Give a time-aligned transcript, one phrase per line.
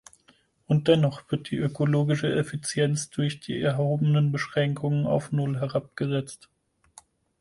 [0.65, 6.49] Und dennoch wird die ökologische Effizienz durch die erhobenen Beschränkungen auf null herabgesetzt!